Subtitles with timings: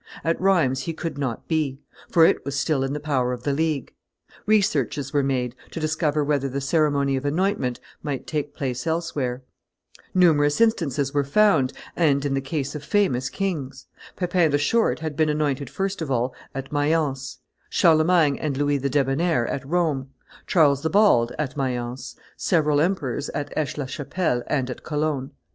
[0.23, 3.53] At Rheims he could not be; for it was still in the power of the
[3.53, 3.93] League.
[4.47, 9.43] Researches were made, to discover whether the ceremony of anointment might take place elsewhere;
[10.15, 13.85] numerous instances were found, and in the case of famous kings:
[14.15, 17.37] Pepin the Short had been anointed first of all at Mayence,
[17.69, 20.09] Charlemagne and Louis the Debonnair at Rome,
[20.47, 25.29] Charles the Bald at Mayence, several emperors at Aix la Chapelle and at Cologne.